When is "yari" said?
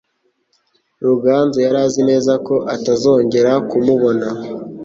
1.65-1.77